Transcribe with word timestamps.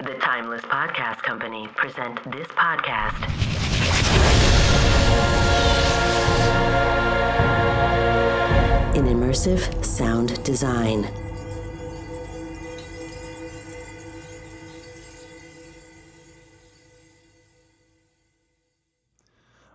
The 0.00 0.14
Timeless 0.20 0.62
Podcast 0.62 1.22
Company 1.22 1.66
present 1.74 2.22
this 2.30 2.46
podcast. 2.46 3.18
In 8.94 9.06
immersive 9.06 9.84
sound 9.84 10.40
design. 10.44 11.08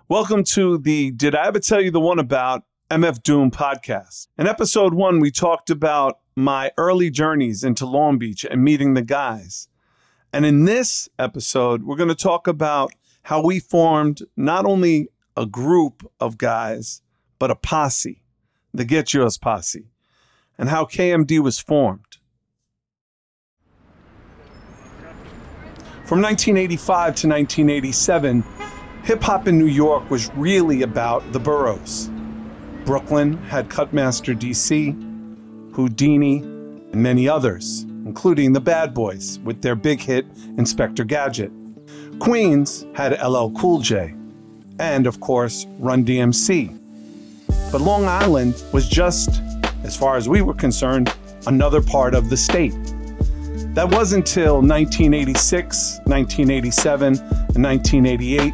Welcome 0.07 0.45
to 0.45 0.77
the 0.77 1.11
Did 1.11 1.35
I 1.35 1.47
Ever 1.47 1.59
Tell 1.59 1.81
You 1.81 1.91
the 1.91 1.99
One 1.99 2.19
About 2.19 2.63
MF 2.89 3.21
Doom 3.23 3.51
podcast. 3.51 4.29
In 4.37 4.47
episode 4.47 4.93
one, 4.93 5.19
we 5.19 5.31
talked 5.31 5.69
about 5.69 6.19
my 6.37 6.71
early 6.77 7.09
journeys 7.09 7.65
into 7.65 7.85
Long 7.85 8.17
Beach 8.17 8.45
and 8.49 8.63
meeting 8.63 8.93
the 8.93 9.01
guys. 9.01 9.67
And 10.33 10.47
in 10.47 10.65
this 10.65 11.07
episode, 11.19 11.83
we're 11.83 11.95
going 11.95 12.09
to 12.09 12.15
talk 12.15 12.47
about 12.47 12.91
how 13.21 13.43
we 13.45 13.59
formed 13.59 14.23
not 14.35 14.65
only 14.65 15.09
a 15.37 15.45
group 15.45 16.11
of 16.19 16.39
guys, 16.39 17.03
but 17.37 17.51
a 17.51 17.55
posse, 17.55 18.23
the 18.73 18.83
Get 18.83 19.13
Yours 19.13 19.37
posse, 19.37 19.91
and 20.57 20.69
how 20.69 20.85
KMD 20.85 21.39
was 21.39 21.59
formed. 21.59 22.17
From 26.05 26.21
1985 26.21 27.15
to 27.15 27.27
1987, 27.27 28.43
hip 29.03 29.21
hop 29.21 29.47
in 29.47 29.59
New 29.59 29.67
York 29.67 30.09
was 30.09 30.33
really 30.33 30.81
about 30.81 31.31
the 31.31 31.39
boroughs. 31.39 32.09
Brooklyn 32.85 33.37
had 33.43 33.69
Cutmaster 33.69 34.33
DC, 34.33 35.71
Whodini, 35.71 36.41
and 36.91 36.95
many 36.95 37.29
others, 37.29 37.85
including 38.05 38.53
the 38.53 38.59
Bad 38.61 38.93
Boys 38.93 39.39
with 39.39 39.61
their 39.61 39.75
big 39.75 39.99
hit 39.99 40.25
Inspector 40.57 41.03
Gadget. 41.03 41.51
Queens 42.19 42.85
had 42.93 43.13
LL 43.21 43.49
Cool 43.51 43.79
J, 43.79 44.13
and 44.79 45.07
of 45.07 45.19
course, 45.19 45.65
Run 45.79 46.05
DMC. 46.05 46.79
But 47.71 47.81
Long 47.81 48.05
Island 48.05 48.61
was 48.71 48.87
just, 48.87 49.41
as 49.83 49.95
far 49.95 50.15
as 50.15 50.29
we 50.29 50.41
were 50.41 50.53
concerned, 50.53 51.13
another 51.47 51.81
part 51.81 52.13
of 52.13 52.29
the 52.29 52.37
state. 52.37 52.75
That 53.73 53.89
wasn't 53.89 54.27
until 54.29 54.61
1986, 54.61 55.99
1987, 56.05 57.07
and 57.17 57.63
1988 57.63 58.53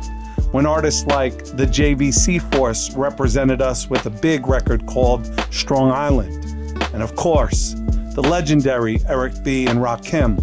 when 0.51 0.65
artists 0.65 1.05
like 1.07 1.37
the 1.45 1.65
JVC 1.65 2.41
Force 2.55 2.95
represented 2.95 3.61
us 3.61 3.89
with 3.89 4.05
a 4.05 4.09
big 4.09 4.47
record 4.47 4.85
called 4.87 5.29
Strong 5.51 5.91
Island. 5.91 6.45
And 6.93 7.03
of 7.03 7.15
course, 7.15 7.75
the 8.15 8.21
legendary 8.21 8.99
Eric 9.07 9.43
B. 9.43 9.67
and 9.67 9.79
Rakim 9.79 10.39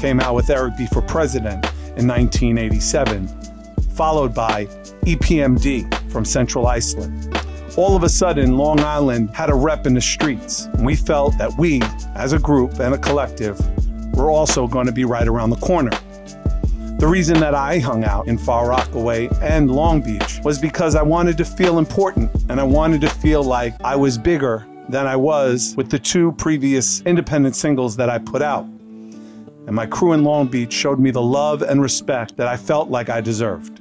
came 0.00 0.20
out 0.20 0.34
with 0.34 0.50
Eric 0.50 0.76
B. 0.76 0.86
for 0.86 1.02
President 1.02 1.64
in 1.96 2.08
1987, 2.08 3.28
followed 3.94 4.34
by 4.34 4.64
EPMD 5.04 6.10
from 6.10 6.24
Central 6.24 6.66
Islip. 6.66 7.10
All 7.76 7.94
of 7.94 8.02
a 8.02 8.08
sudden, 8.08 8.56
Long 8.56 8.80
Island 8.80 9.30
had 9.30 9.50
a 9.50 9.54
rep 9.54 9.86
in 9.86 9.94
the 9.94 10.00
streets, 10.00 10.66
and 10.66 10.84
we 10.84 10.96
felt 10.96 11.36
that 11.38 11.56
we, 11.56 11.82
as 12.14 12.32
a 12.32 12.38
group 12.38 12.80
and 12.80 12.94
a 12.94 12.98
collective, 12.98 13.58
were 14.14 14.30
also 14.30 14.66
going 14.66 14.86
to 14.86 14.92
be 14.92 15.04
right 15.04 15.28
around 15.28 15.50
the 15.50 15.56
corner. 15.56 15.92
The 16.98 17.06
reason 17.06 17.40
that 17.40 17.54
I 17.54 17.78
hung 17.78 18.04
out 18.04 18.28
in 18.28 18.36
Far 18.36 18.68
Rockaway 18.68 19.28
and 19.40 19.70
Long 19.70 20.02
Beach 20.02 20.40
was 20.44 20.58
because 20.58 20.94
I 20.94 21.02
wanted 21.02 21.38
to 21.38 21.44
feel 21.44 21.78
important 21.78 22.30
and 22.50 22.60
I 22.60 22.64
wanted 22.64 23.00
to 23.02 23.08
feel 23.08 23.42
like 23.42 23.74
I 23.82 23.96
was 23.96 24.18
bigger 24.18 24.66
than 24.90 25.06
I 25.06 25.16
was 25.16 25.74
with 25.76 25.90
the 25.90 25.98
two 25.98 26.32
previous 26.32 27.00
independent 27.02 27.56
singles 27.56 27.96
that 27.96 28.10
I 28.10 28.18
put 28.18 28.42
out. 28.42 28.64
And 28.64 29.72
my 29.72 29.86
crew 29.86 30.12
in 30.12 30.24
Long 30.24 30.46
Beach 30.46 30.72
showed 30.72 30.98
me 30.98 31.10
the 31.10 31.22
love 31.22 31.62
and 31.62 31.80
respect 31.80 32.36
that 32.36 32.48
I 32.48 32.56
felt 32.56 32.90
like 32.90 33.08
I 33.08 33.20
deserved. 33.20 33.80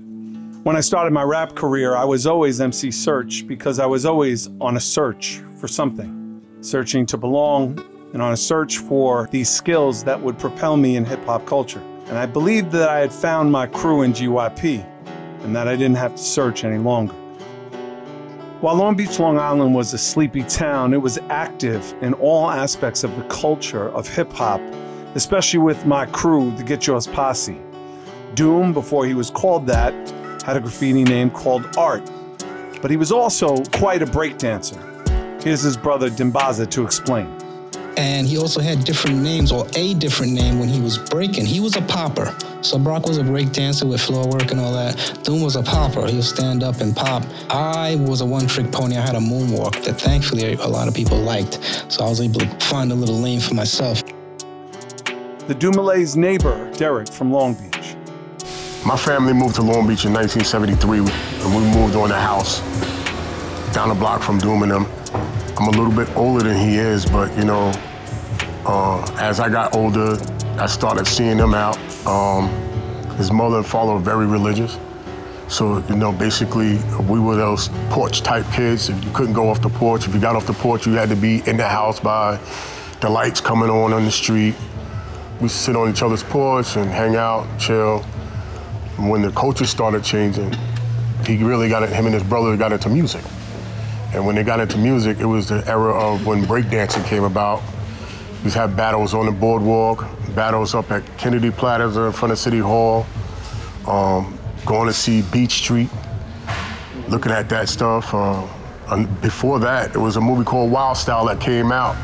When 0.64 0.76
I 0.76 0.82
started 0.82 1.14
my 1.14 1.24
rap 1.24 1.56
career, 1.56 1.96
I 1.96 2.04
was 2.04 2.28
always 2.28 2.62
MC 2.62 2.90
Serch 2.90 3.48
because 3.48 3.80
I 3.80 3.86
was 3.86 4.06
always 4.06 4.50
on 4.60 4.78
a 4.78 4.80
search 4.80 5.42
for 5.56 5.68
something, 5.68 6.42
searching 6.62 7.06
to 7.08 7.18
belong 7.18 7.80
and 8.14 8.22
on 8.22 8.34
a 8.34 8.38
search 8.38 8.78
for 8.78 9.28
these 9.32 9.50
skills 9.50 10.04
that 10.04 10.20
would 10.20 10.38
propel 10.38 10.78
me 10.78 10.96
in 10.96 11.06
hip 11.06 11.24
hop 11.26 11.46
culture. 11.46 11.82
And 12.08 12.18
I 12.18 12.26
believed 12.26 12.72
that 12.72 12.90
I 12.90 13.00
had 13.00 13.14
found 13.14 13.52
my 13.52 13.68
crew 13.68 14.02
in 14.02 14.14
GYP 14.14 14.84
and 15.44 15.56
that 15.56 15.68
I 15.68 15.76
didn't 15.76 15.98
have 15.98 16.16
to 16.16 16.22
search 16.22 16.64
any 16.64 16.78
longer. 16.78 17.16
While 18.62 18.76
Long 18.76 18.96
Beach, 18.98 19.20
Long 19.20 19.40
Island 19.40 19.74
was 19.74 19.94
a 19.94 19.98
sleepy 19.98 20.44
town, 20.44 20.94
it 20.94 21.02
was 21.02 21.18
active 21.30 21.96
in 22.02 22.14
all 22.16 22.50
aspects 22.50 23.06
of 23.06 23.16
the 23.16 23.24
culture 23.24 23.88
of 23.92 24.06
hip 24.06 24.34
hop, 24.34 24.60
especially 25.16 25.60
with 25.60 25.86
my 25.86 26.06
crew, 26.08 26.52
the 26.58 26.64
Get 26.64 26.86
Yours 26.86 27.08
Posse. 27.08 27.58
Doom, 28.34 28.74
before 28.74 29.06
he 29.06 29.14
was 29.14 29.30
called 29.30 29.66
that, 29.68 29.94
had 30.44 30.58
a 30.58 30.60
graffiti 30.60 31.06
name 31.06 31.30
called 31.30 31.78
Art, 31.78 32.12
but 32.82 32.92
he 32.92 32.98
was 32.98 33.14
also 33.14 33.64
quite 33.72 34.02
a 34.02 34.06
breakdancer. 34.06 34.78
Here's 35.42 35.62
his 35.62 35.78
brother 35.78 36.10
Dimbaza 36.10 36.70
to 36.70 36.84
explain 36.84 37.34
and 38.00 38.26
he 38.26 38.38
also 38.38 38.62
had 38.62 38.86
different 38.86 39.18
names 39.18 39.52
or 39.52 39.68
a 39.76 39.94
different 39.96 40.32
name 40.32 40.58
when 40.58 40.70
he 40.70 40.80
was 40.80 40.98
breaking. 40.98 41.46
He 41.46 41.60
was 41.60 41.76
a 41.76 41.82
popper. 41.82 42.28
Subroc 42.62 43.06
was 43.06 43.18
a 43.18 43.24
break 43.26 43.52
dancer 43.52 43.86
with 43.86 44.00
floor 44.00 44.26
work 44.26 44.52
and 44.52 44.60
all 44.62 44.72
that. 44.72 45.20
Doom 45.24 45.42
was 45.42 45.58
a 45.58 45.64
popper. 45.64 46.08
He'll 46.08 46.24
stand 46.24 46.64
up 46.64 46.80
and 46.80 46.96
pop. 46.96 47.26
I 47.50 47.98
was 47.98 48.22
a 48.22 48.26
one-trick 48.26 48.72
pony. 48.72 48.96
I 48.96 49.02
had 49.02 49.16
a 49.16 49.20
moonwalk 49.20 49.84
that 49.84 50.00
thankfully 50.00 50.54
a 50.54 50.68
lot 50.68 50.88
of 50.88 50.94
people 50.94 51.18
liked. 51.18 51.60
So 51.90 52.06
I 52.06 52.10
was 52.10 52.22
able 52.22 52.40
to 52.40 52.48
find 52.66 52.94
a 52.94 52.96
little 52.96 53.18
lane 53.18 53.42
for 53.42 53.54
myself. 53.54 54.02
The 55.48 55.56
Dumiles' 55.56 56.16
neighbor, 56.16 56.72
Derek 56.76 57.10
from 57.10 57.34
Long 57.34 57.54
Beach. 57.56 57.96
My 58.86 58.96
family 58.96 59.34
moved 59.34 59.56
to 59.56 59.62
Long 59.62 59.86
Beach 59.86 60.06
in 60.06 60.14
1973, 60.14 61.00
and 61.00 61.54
we 61.54 61.62
moved 61.78 61.98
on 61.98 62.12
a 62.12 62.20
house 62.20 62.62
down 63.74 63.90
the 63.90 63.96
block 63.96 64.22
from 64.22 64.38
Doom 64.38 64.64
and 64.64 64.72
them. 64.72 64.88
I'm 65.58 65.68
a 65.68 65.72
little 65.72 65.92
bit 65.92 66.08
older 66.16 66.42
than 66.46 66.58
he 66.58 66.78
is, 66.78 67.06
but 67.06 67.36
you 67.38 67.44
know, 67.44 67.74
uh, 68.70 69.04
as 69.18 69.40
I 69.40 69.50
got 69.50 69.76
older, 69.76 70.16
I 70.60 70.68
started 70.68 71.08
seeing 71.08 71.40
him 71.40 71.56
out. 71.56 71.76
Um, 72.06 72.48
his 73.18 73.32
mother 73.32 73.58
and 73.58 73.66
father 73.66 73.94
were 73.94 74.00
very 74.00 74.28
religious. 74.28 74.78
So, 75.48 75.84
you 75.90 75.96
know, 75.96 76.12
basically, 76.12 76.78
we 77.10 77.20
were 77.20 77.36
those 77.36 77.70
porch 77.90 78.22
type 78.22 78.46
kids. 78.54 78.90
If 78.90 79.04
you 79.04 79.12
couldn't 79.12 79.34
go 79.34 79.50
off 79.50 79.64
the 79.64 79.70
porch, 79.70 80.08
if 80.08 80.14
you 80.14 80.22
got 80.22 80.36
off 80.36 80.46
the 80.46 80.54
porch, 80.54 80.86
you 80.86 80.94
had 80.94 81.10
to 81.10 81.16
be 81.16 81.42
in 81.50 81.58
the 81.58 81.68
house 81.68 82.00
by 82.00 82.40
the 83.02 83.10
lights 83.10 83.42
coming 83.42 83.72
on 83.72 83.92
on 83.92 84.06
the 84.06 84.12
street. 84.12 84.54
We 85.42 85.48
sit 85.48 85.76
on 85.76 85.90
each 85.90 86.04
other's 86.04 86.22
porch 86.22 86.76
and 86.78 86.92
hang 86.92 87.16
out, 87.16 87.48
chill. 87.60 88.02
When 89.00 89.24
the 89.24 89.32
culture 89.32 89.66
started 89.66 90.04
changing, 90.04 90.56
he 91.26 91.44
really 91.44 91.70
got 91.70 91.82
it, 91.82 91.90
him 91.90 92.06
and 92.06 92.14
his 92.14 92.24
brother 92.24 92.56
got 92.56 92.72
into 92.72 92.90
music. 92.90 93.24
And 94.14 94.28
when 94.28 94.36
they 94.36 94.44
got 94.44 94.60
into 94.60 94.78
music, 94.78 95.20
it 95.20 95.26
was 95.26 95.50
the 95.50 95.68
era 95.68 95.92
of 95.92 96.28
when 96.28 96.44
breakdancing 96.44 97.06
came 97.06 97.24
about. 97.24 97.64
We've 98.44 98.54
had 98.54 98.76
battles 98.76 99.14
on 99.14 99.26
the 99.26 99.32
boardwalk, 99.32 100.08
battles 100.34 100.74
up 100.74 100.92
at 100.92 101.04
Kennedy 101.18 101.52
Plaza 101.52 102.04
in 102.04 102.12
front 102.14 102.32
of 102.32 102.38
City 102.38 102.60
Hall, 102.60 103.06
um, 103.86 104.40
going 104.66 104.88
to 104.88 104.94
see 104.94 105.24
Beat 105.24 105.52
Street, 105.52 105.90
looking 107.10 107.32
at 107.32 107.50
that 107.50 107.68
stuff. 107.68 108.14
Uh, 108.14 108.48
before 109.22 109.60
that, 109.60 109.92
there 109.92 110.02
was 110.02 110.16
a 110.16 110.22
movie 110.22 110.46
called 110.46 110.72
Wild 110.72 110.98
Style 110.98 111.26
that 111.26 111.42
came 111.42 111.72
out. 111.72 111.96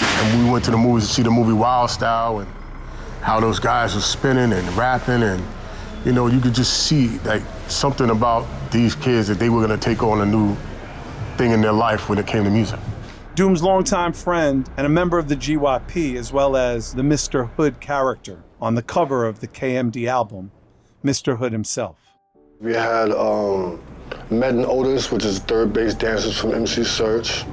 And 0.00 0.44
we 0.44 0.50
went 0.50 0.64
to 0.66 0.70
the 0.70 0.76
movies 0.76 1.08
to 1.08 1.14
see 1.14 1.22
the 1.22 1.30
movie 1.30 1.52
Wild 1.52 1.90
Style. 1.90 2.40
And 2.40 2.48
how 3.22 3.40
those 3.40 3.58
guys 3.58 3.94
were 3.94 4.00
spinning 4.00 4.52
and 4.52 4.68
rapping 4.76 5.22
and 5.22 5.42
you 6.04 6.12
know, 6.12 6.28
you 6.28 6.40
could 6.40 6.54
just 6.54 6.86
see 6.86 7.18
like 7.20 7.42
something 7.66 8.10
about 8.10 8.46
these 8.70 8.94
kids 8.94 9.28
that 9.28 9.38
they 9.38 9.48
were 9.48 9.60
gonna 9.60 9.76
take 9.76 10.02
on 10.02 10.20
a 10.20 10.26
new 10.26 10.56
thing 11.36 11.50
in 11.50 11.60
their 11.60 11.72
life 11.72 12.08
when 12.08 12.18
it 12.18 12.26
came 12.26 12.44
to 12.44 12.50
music. 12.50 12.78
Doom's 13.38 13.62
longtime 13.62 14.14
friend 14.14 14.68
and 14.76 14.84
a 14.84 14.88
member 14.88 15.16
of 15.16 15.28
the 15.28 15.36
GYP, 15.36 16.16
as 16.16 16.32
well 16.32 16.56
as 16.56 16.92
the 16.92 17.02
Mr. 17.02 17.48
Hood 17.50 17.78
character 17.78 18.42
on 18.60 18.74
the 18.74 18.82
cover 18.82 19.26
of 19.26 19.38
the 19.38 19.46
KMD 19.46 20.08
album, 20.08 20.50
Mr. 21.04 21.38
Hood 21.38 21.52
himself. 21.52 21.98
We 22.58 22.72
had 22.72 23.12
um, 23.12 23.80
Otis, 24.32 25.12
which 25.12 25.24
is 25.24 25.38
third 25.38 25.72
base 25.72 25.94
dancers 25.94 26.36
from 26.36 26.52
MC 26.52 26.82
Serch. 26.82 27.46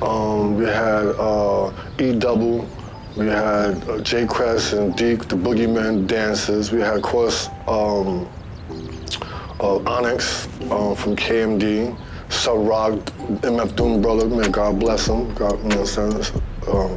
Um, 0.00 0.56
we 0.56 0.64
had 0.64 1.04
uh, 1.18 1.70
E 1.98 2.18
Double, 2.18 2.66
we 3.18 3.26
had 3.26 3.86
uh, 3.90 4.00
J 4.00 4.26
Crest 4.26 4.72
and 4.72 4.96
Deke, 4.96 5.28
the 5.28 5.36
Boogeyman 5.36 6.06
dancers. 6.06 6.72
We 6.72 6.80
had, 6.80 6.96
of 6.96 7.02
course, 7.02 7.50
um, 7.68 8.26
uh, 9.60 9.84
Onyx 9.84 10.46
uh, 10.70 10.94
from 10.94 11.14
KMD, 11.14 11.94
Rock, 12.54 12.94
MF 13.42 13.76
Doom 13.76 14.02
brother, 14.02 14.26
may 14.28 14.48
God 14.48 14.80
bless 14.80 15.06
him. 15.06 15.32
God, 15.34 15.58
you 15.62 15.68
know 15.68 15.80
what 15.80 15.98
I'm 15.98 16.22
saying? 16.22 16.42
Um, 16.68 16.96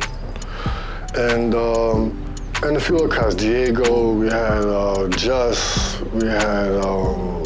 and 1.16 1.56
um, 1.56 2.26
and 2.64 2.76
a 2.76 2.80
few 2.80 2.98
other 2.98 3.08
guys, 3.08 3.36
Diego, 3.36 4.12
we 4.14 4.26
had 4.28 4.64
uh, 4.64 5.08
Just, 5.10 6.02
we 6.12 6.28
had 6.28 6.72
um, 6.84 7.46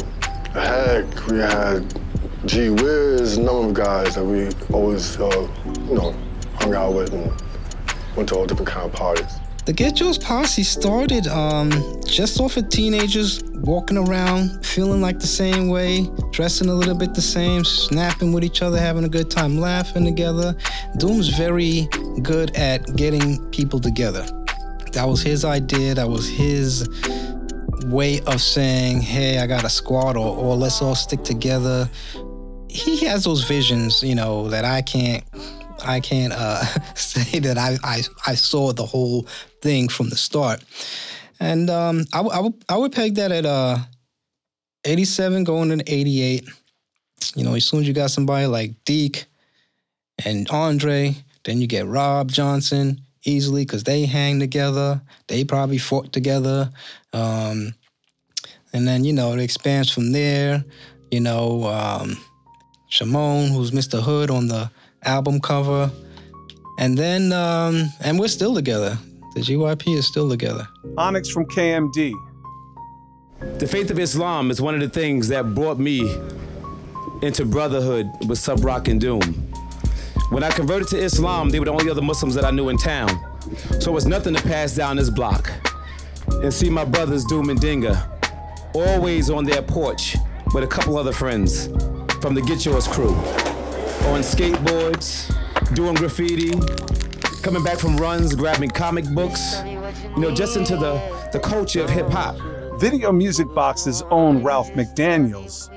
Heck, 0.52 1.26
we 1.28 1.38
had 1.38 2.00
G 2.46 2.70
Wiz, 2.70 3.36
a 3.36 3.42
number 3.42 3.68
of 3.68 3.74
guys 3.74 4.16
that 4.16 4.24
we 4.24 4.48
always, 4.72 5.18
uh, 5.20 5.48
you 5.88 5.94
know, 5.94 6.14
hung 6.54 6.74
out 6.74 6.94
with 6.94 7.12
and 7.12 7.32
went 8.16 8.28
to 8.30 8.34
all 8.36 8.46
different 8.46 8.68
kind 8.68 8.86
of 8.86 8.92
parties. 8.92 9.38
The 9.66 9.72
Get 9.72 9.98
Yours 9.98 10.18
posse 10.18 10.62
started 10.62 11.26
um, 11.26 11.70
just 12.06 12.38
off 12.38 12.58
of 12.58 12.68
teenagers 12.68 13.42
walking 13.44 13.96
around, 13.96 14.64
feeling 14.64 15.00
like 15.00 15.20
the 15.20 15.26
same 15.26 15.70
way, 15.70 16.06
dressing 16.32 16.68
a 16.68 16.74
little 16.74 16.94
bit 16.94 17.14
the 17.14 17.22
same, 17.22 17.64
snapping 17.64 18.34
with 18.34 18.44
each 18.44 18.60
other, 18.60 18.78
having 18.78 19.04
a 19.04 19.08
good 19.08 19.30
time, 19.30 19.56
laughing 19.56 20.04
together. 20.04 20.54
Doom's 20.98 21.28
very 21.28 21.88
good 22.22 22.54
at 22.56 22.94
getting 22.94 23.42
people 23.52 23.80
together. 23.80 24.26
That 24.92 25.08
was 25.08 25.22
his 25.22 25.46
idea, 25.46 25.94
that 25.94 26.10
was 26.10 26.28
his 26.28 26.86
way 27.86 28.20
of 28.26 28.42
saying, 28.42 29.00
hey, 29.00 29.38
I 29.38 29.46
got 29.46 29.64
a 29.64 29.70
squad, 29.70 30.18
or, 30.18 30.36
or 30.36 30.56
let's 30.56 30.82
all 30.82 30.94
stick 30.94 31.24
together. 31.24 31.88
He 32.68 33.06
has 33.06 33.24
those 33.24 33.44
visions, 33.44 34.02
you 34.02 34.14
know, 34.14 34.50
that 34.50 34.66
I 34.66 34.82
can't 34.82 35.24
I 35.84 36.00
can't 36.00 36.32
uh, 36.32 36.64
say 36.94 37.38
that 37.40 37.58
I, 37.58 37.76
I, 37.82 38.02
I 38.26 38.34
saw 38.34 38.72
the 38.72 38.86
whole 38.86 39.22
thing 39.60 39.88
from 39.88 40.08
the 40.08 40.16
start. 40.16 40.62
And 41.40 41.68
um, 41.70 42.04
I, 42.12 42.20
I, 42.20 42.40
would, 42.40 42.64
I 42.68 42.76
would 42.76 42.92
peg 42.92 43.16
that 43.16 43.32
at 43.32 43.44
uh, 43.44 43.78
87 44.84 45.44
going 45.44 45.70
into 45.70 45.84
88. 45.92 46.48
You 47.36 47.44
know, 47.44 47.54
as 47.54 47.64
soon 47.64 47.80
as 47.80 47.88
you 47.88 47.94
got 47.94 48.10
somebody 48.10 48.46
like 48.46 48.72
Deke 48.84 49.26
and 50.24 50.48
Andre, 50.50 51.16
then 51.44 51.60
you 51.60 51.66
get 51.66 51.86
Rob 51.86 52.30
Johnson 52.30 53.00
easily 53.24 53.64
because 53.64 53.84
they 53.84 54.06
hang 54.06 54.38
together. 54.38 55.00
They 55.28 55.44
probably 55.44 55.78
fought 55.78 56.12
together. 56.12 56.70
Um, 57.12 57.74
and 58.72 58.86
then, 58.86 59.04
you 59.04 59.12
know, 59.12 59.32
it 59.32 59.40
expands 59.40 59.90
from 59.90 60.12
there. 60.12 60.64
You 61.10 61.20
know, 61.20 61.64
um, 61.64 62.16
Shimon, 62.88 63.50
who's 63.50 63.70
Mr. 63.70 64.00
Hood 64.00 64.30
on 64.30 64.48
the 64.48 64.70
album 65.04 65.40
cover. 65.40 65.90
And 66.78 66.98
then, 66.98 67.32
um, 67.32 67.88
and 68.00 68.18
we're 68.18 68.28
still 68.28 68.54
together. 68.54 68.98
The 69.34 69.40
GYP 69.40 69.96
is 69.96 70.06
still 70.06 70.28
together. 70.28 70.66
Onyx 70.96 71.30
from 71.30 71.46
KMD. 71.46 72.12
The 73.58 73.66
faith 73.66 73.90
of 73.90 73.98
Islam 73.98 74.50
is 74.50 74.60
one 74.60 74.74
of 74.74 74.80
the 74.80 74.88
things 74.88 75.28
that 75.28 75.54
brought 75.54 75.78
me 75.78 76.00
into 77.22 77.44
brotherhood 77.44 78.06
with 78.28 78.38
Subroc 78.38 78.88
and 78.88 79.00
Doom. 79.00 79.22
When 80.30 80.42
I 80.42 80.50
converted 80.50 80.88
to 80.88 80.98
Islam, 80.98 81.50
they 81.50 81.58
were 81.58 81.66
the 81.66 81.72
only 81.72 81.90
other 81.90 82.02
Muslims 82.02 82.34
that 82.34 82.44
I 82.44 82.50
knew 82.50 82.68
in 82.68 82.78
town. 82.78 83.08
So 83.80 83.90
it 83.90 83.94
was 83.94 84.06
nothing 84.06 84.34
to 84.34 84.42
pass 84.42 84.74
down 84.74 84.96
this 84.96 85.10
block 85.10 85.52
and 86.28 86.52
see 86.52 86.70
my 86.70 86.84
brothers 86.84 87.24
Doom 87.24 87.50
and 87.50 87.60
Dinga 87.60 88.10
always 88.74 89.30
on 89.30 89.44
their 89.44 89.62
porch 89.62 90.16
with 90.54 90.64
a 90.64 90.66
couple 90.66 90.96
other 90.96 91.12
friends 91.12 91.66
from 92.20 92.34
the 92.34 92.42
Get 92.42 92.64
Yours 92.64 92.88
crew 92.88 93.14
on 94.06 94.20
skateboards, 94.20 95.34
doing 95.74 95.94
graffiti, 95.94 96.52
coming 97.42 97.62
back 97.62 97.78
from 97.78 97.96
runs, 97.96 98.34
grabbing 98.34 98.70
comic 98.70 99.04
books, 99.14 99.62
you 99.64 100.18
know, 100.18 100.30
just 100.34 100.56
into 100.56 100.76
the, 100.76 101.00
the 101.32 101.40
culture 101.40 101.82
of 101.82 101.90
hip 101.90 102.08
hop. 102.10 102.36
Video 102.78 103.12
Music 103.12 103.46
Box's 103.54 104.02
own 104.10 104.42
Ralph 104.42 104.70
McDaniels 104.72 105.70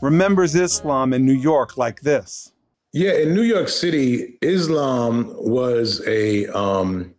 remembers 0.00 0.54
Islam 0.54 1.12
in 1.12 1.24
New 1.24 1.34
York 1.34 1.76
like 1.76 2.00
this. 2.00 2.52
Yeah, 2.92 3.12
in 3.14 3.34
New 3.34 3.42
York 3.42 3.68
City, 3.68 4.38
Islam 4.40 5.34
was 5.36 6.06
a 6.06 6.46
um, 6.56 7.14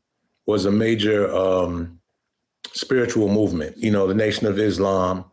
was 0.46 0.66
a 0.66 0.72
major 0.72 1.34
um, 1.36 2.00
spiritual 2.72 3.28
movement. 3.28 3.78
You 3.78 3.92
know, 3.92 4.08
the 4.08 4.14
Nation 4.16 4.48
of 4.48 4.58
Islam 4.58 5.26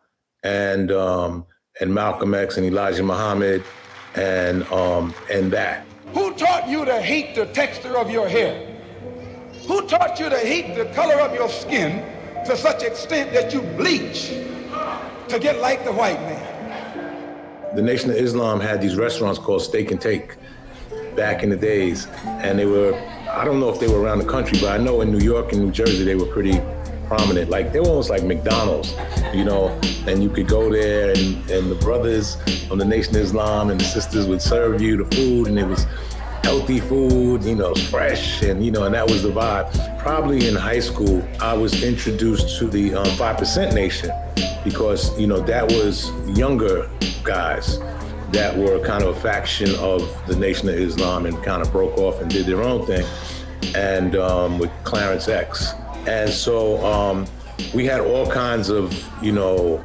and 0.43 0.91
um, 0.91 1.47
and 1.81 1.95
Malcolm 1.95 2.35
X 2.35 2.57
and 2.57 2.67
Elijah 2.67 3.03
Muhammad 3.03 3.63
and 4.15 4.65
um, 4.65 5.15
and 5.31 5.53
that. 5.53 5.87
Who 6.15 6.35
taught 6.35 6.69
you 6.69 6.85
to 6.85 7.01
hate 7.01 7.35
the 7.35 7.47
texture 7.47 7.97
of 7.97 8.11
your 8.11 8.29
hair? 8.29 8.69
Who 9.67 9.87
taught 9.87 10.19
you 10.19 10.29
to 10.29 10.39
hate 10.39 10.75
the 10.75 10.87
color 10.95 11.21
of 11.21 11.35
your 11.35 11.49
skin 11.49 12.05
to 12.45 12.57
such 12.57 12.83
extent 12.83 13.33
that 13.33 13.55
you 13.55 13.63
bleach 13.63 14.29
to 15.29 15.39
get 15.41 15.61
like 15.61 15.85
the 15.85 15.93
white 15.93 16.21
man? 16.21 17.77
The 17.77 17.83
Nation 17.83 18.11
of 18.11 18.17
Islam 18.17 18.61
had 18.61 18.83
these 18.83 18.97
restaurants 18.97 19.39
called 19.39 19.63
Steak 19.63 19.91
and 19.91 20.01
Take 20.01 20.37
back 21.17 21.43
in 21.43 21.51
the 21.51 21.57
days, 21.57 22.07
and 22.25 22.59
they 22.59 22.67
were 22.67 22.95
I 23.31 23.47
don't 23.47 23.61
know 23.61 23.71
if 23.71 23.81
they 23.81 23.89
were 23.89 24.01
around 24.01 24.19
the 24.19 24.27
country, 24.27 24.59
but 24.61 24.71
I 24.71 24.77
know 24.77 25.01
in 25.01 25.11
New 25.11 25.25
York 25.25 25.53
and 25.53 25.63
New 25.65 25.73
Jersey 25.73 26.05
they 26.05 26.17
were 26.17 26.27
pretty 26.27 26.61
prominent. 27.17 27.51
Like 27.51 27.73
they 27.73 27.81
were 27.81 27.89
almost 27.89 28.09
like 28.09 28.23
McDonald's, 28.23 28.95
you 29.35 29.45
know, 29.45 29.69
and 30.07 30.23
you 30.23 30.31
could 30.31 30.49
go 30.49 30.73
there 30.73 31.11
and, 31.11 31.51
and 31.51 31.71
the 31.71 31.79
brothers 31.81 32.37
from 32.67 32.79
the 32.79 32.87
Nation 32.87 33.15
of 33.17 33.23
Islam 33.23 33.69
and 33.69 33.79
the 33.79 33.85
sisters 33.85 34.27
would 34.27 34.41
serve 34.41 34.81
you 34.81 34.97
the 34.97 35.17
food 35.17 35.49
and 35.49 35.59
it 35.59 35.67
was 35.67 35.87
healthy 36.43 36.81
food, 36.81 37.45
you 37.45 37.55
know, 37.55 37.75
fresh, 37.75 38.43
and 38.43 38.65
you 38.65 38.71
know, 38.71 38.85
and 38.85 38.95
that 38.95 39.07
was 39.07 39.23
the 39.23 39.29
vibe. 39.29 39.69
Probably 39.99 40.49
in 40.49 40.55
high 40.55 40.81
school, 40.81 41.23
I 41.39 41.53
was 41.53 41.83
introduced 41.83 42.59
to 42.59 42.67
the 42.67 42.95
um, 42.95 43.07
Five 43.17 43.37
Percent 43.37 43.75
Nation 43.75 44.11
because 44.65 45.19
you 45.21 45.27
know 45.27 45.41
that 45.41 45.71
was 45.71 46.11
younger 46.39 46.89
guys 47.25 47.79
that 48.31 48.57
were 48.57 48.79
kind 48.81 49.05
of 49.05 49.15
a 49.15 49.21
faction 49.21 49.75
of 49.77 50.01
the 50.27 50.35
Nation 50.35 50.71
of 50.71 50.77
Islam 50.77 51.27
and 51.27 51.37
kind 51.45 51.61
of 51.61 51.71
broke 51.71 51.99
off 51.99 52.23
and 52.23 52.31
did 52.31 52.47
their 52.47 52.63
own 52.63 52.87
thing, 52.87 53.07
and 53.75 54.17
um, 54.17 54.59
with 54.59 54.71
Clarence 54.83 55.29
X, 55.29 55.75
and 56.07 56.31
so 56.31 56.85
um, 56.85 57.27
we 57.75 57.87
had 57.87 58.01
all 58.01 58.27
kinds 58.27 58.69
of, 58.69 59.09
you 59.23 59.33
know, 59.33 59.83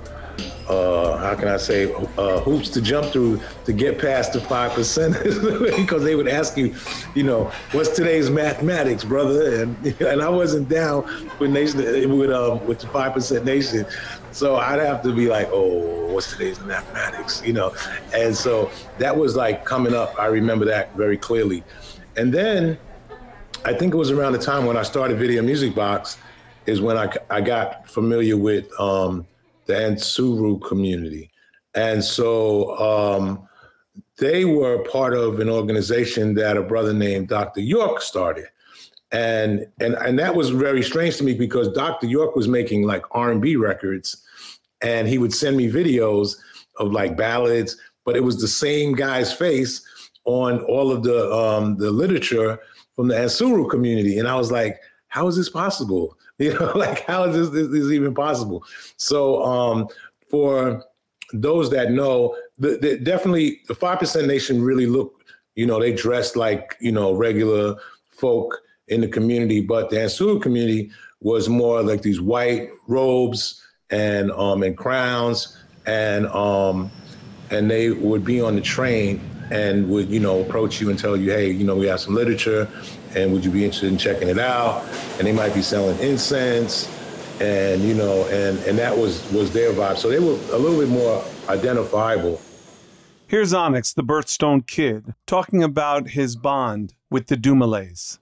uh, 0.68 1.18
how 1.18 1.34
can 1.36 1.48
I 1.48 1.58
say, 1.58 1.94
uh, 2.18 2.40
hoops 2.42 2.70
to 2.72 2.82
jump 2.82 3.14
through 3.14 3.40
to 3.66 3.74
get 3.74 4.00
past 4.00 4.34
the 4.34 4.42
five 4.42 4.72
percent 4.74 5.16
because 5.78 6.04
they 6.04 6.16
would 6.16 6.28
ask 6.28 6.58
you, 6.58 6.76
you 7.16 7.24
know, 7.24 7.46
what's 7.72 7.90
today's 7.90 8.30
mathematics, 8.30 9.04
brother? 9.04 9.62
And 9.62 9.86
and 10.02 10.22
I 10.22 10.30
wasn't 10.30 10.68
down 10.68 11.06
with 11.40 11.52
nation 11.52 11.80
with 12.18 12.32
um 12.32 12.66
with 12.68 12.80
the 12.80 12.88
five 12.88 13.14
percent 13.14 13.46
nation, 13.46 13.86
so 14.32 14.58
I'd 14.58 14.80
have 14.80 15.02
to 15.04 15.14
be 15.14 15.28
like, 15.28 15.48
oh, 15.52 16.14
what's 16.14 16.32
today's 16.32 16.60
mathematics, 16.62 17.42
you 17.46 17.54
know? 17.54 17.74
And 18.14 18.36
so 18.36 18.70
that 18.98 19.16
was 19.16 19.36
like 19.36 19.64
coming 19.64 19.94
up. 19.94 20.20
I 20.20 20.26
remember 20.26 20.66
that 20.66 20.94
very 20.96 21.18
clearly, 21.18 21.64
and 22.18 22.34
then 22.34 22.78
I 23.68 23.74
think 23.74 23.94
it 23.94 23.98
was 23.98 24.12
around 24.12 24.32
the 24.32 24.40
time 24.40 24.66
when 24.66 24.78
I 24.78 24.84
started 24.84 25.18
Video 25.18 25.44
Music 25.44 25.76
Box, 25.76 26.18
is 26.68 26.80
when 26.80 26.98
I, 26.98 27.12
I 27.30 27.42
got 27.42 27.86
familiar 27.90 28.38
with 28.38 28.68
um, 28.80 29.28
the 29.66 29.74
Ansaaru 29.74 30.66
community. 30.66 31.30
And 31.76 32.02
so 32.02 32.80
um, 32.80 33.46
they 34.20 34.46
were 34.46 34.86
part 34.86 35.14
of 35.14 35.42
an 35.42 35.50
organization 35.50 36.34
that 36.36 36.56
a 36.56 36.64
brother 36.64 36.94
named 36.94 37.28
Dr. 37.28 37.60
York 37.60 38.02
started. 38.02 38.46
And, 39.12 39.68
and, 39.82 39.96
and 39.96 40.18
that 40.18 40.34
was 40.34 40.50
very 40.50 40.82
strange 40.82 41.18
to 41.18 41.26
me 41.26 41.34
because 41.34 41.68
Dr. 41.74 42.08
York 42.08 42.38
was 42.38 42.48
making 42.48 42.84
like 42.84 43.04
R&B 43.12 43.58
records 43.58 44.24
and 44.82 45.10
he 45.10 45.18
would 45.18 45.34
send 45.34 45.58
me 45.58 45.70
videos 45.70 46.38
of 46.78 46.94
like 46.94 47.18
ballads, 47.18 47.76
but 48.06 48.16
it 48.16 48.24
was 48.24 48.40
the 48.40 48.48
same 48.48 48.94
guy's 48.94 49.34
face 49.34 49.86
on 50.24 50.62
all 50.62 50.90
of 50.90 51.04
the 51.04 51.34
um, 51.34 51.78
the 51.78 51.90
literature 51.90 52.60
from 52.98 53.08
the 53.08 53.16
Ansaaru 53.16 53.70
community. 53.70 54.20
And 54.20 54.27
I 54.27 54.36
was 54.36 54.51
like, 54.51 54.82
how 55.08 55.27
is 55.27 55.38
this 55.38 55.50
possible? 55.50 56.18
You 56.39 56.54
know, 56.54 56.72
like 56.75 57.04
how 57.06 57.24
is 57.24 57.36
this, 57.36 57.50
this, 57.50 57.68
this 57.72 57.92
even 57.92 58.13
possible? 58.13 58.63
So 58.98 59.44
um, 59.44 59.88
for 60.30 60.84
those 61.34 61.72
that 61.72 61.89
know, 61.89 62.38
the, 62.60 62.77
the, 62.77 63.00
definitely 63.00 63.62
the 63.68 63.74
five 63.74 63.98
percent 63.98 64.27
nation 64.27 64.62
really 64.62 64.86
look, 64.86 65.25
you 65.56 65.66
know, 65.66 65.80
they 65.80 65.94
dress 65.94 66.36
like 66.36 66.77
you 66.80 66.92
know 66.92 67.13
regular 67.13 67.75
folk 68.12 68.62
in 68.88 69.01
the 69.01 69.08
community, 69.08 69.62
but 69.62 69.89
the 69.89 69.96
Ansuru 69.96 70.39
community 70.39 70.92
was 71.22 71.50
more 71.50 71.82
like 71.82 72.04
these 72.04 72.22
white 72.22 72.70
robes 72.88 73.60
and 73.89 74.30
um 74.34 74.62
and 74.62 74.77
crowns 74.77 75.58
and 75.88 76.27
um 76.27 76.92
and 77.50 77.72
they 77.72 77.89
would 77.89 78.24
be 78.24 78.39
on 78.39 78.54
the 78.54 78.62
train 78.62 79.20
and 79.50 79.89
would 79.89 80.10
you 80.10 80.20
know 80.20 80.42
approach 80.42 80.82
you 80.82 80.89
and 80.89 81.00
tell 81.00 81.16
you 81.16 81.32
hey 81.32 81.50
you 81.50 81.63
know 81.63 81.75
we 81.75 81.88
have 81.88 82.00
some 82.00 82.13
literature 82.13 82.68
and 83.16 83.34
would 83.34 83.44
you 83.44 83.51
be 83.51 83.63
interested 83.63 83.92
in 83.92 83.98
checking 83.98 84.27
it 84.27 84.39
out? 84.39 84.86
And 85.18 85.27
they 85.27 85.32
might 85.32 85.54
be 85.54 85.62
selling 85.62 85.98
incense 86.00 86.94
and 87.39 87.84
you 87.84 87.94
know 87.94 88.25
and 88.27 88.58
and 88.60 88.77
that 88.77 88.98
was 88.98 89.30
was 89.32 89.51
their 89.51 89.72
vibe. 89.74 89.98
So 89.98 90.10
they 90.10 90.20
were 90.20 90.38
a 90.54 90.58
little 90.58 90.80
bit 90.80 90.89
more 90.89 91.24
identifiable. 91.50 92.42
Here's 93.27 93.54
Onyx, 93.54 93.94
the 93.94 94.04
Birthstone 94.04 94.66
Kid, 94.66 95.13
talking 95.25 95.62
about 95.62 96.10
his 96.10 96.36
bond 96.36 96.94
with 97.10 97.27
the 97.27 97.36
Dumiles. 97.36 98.20